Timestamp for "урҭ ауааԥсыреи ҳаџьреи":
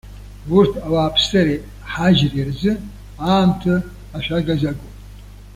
0.55-2.47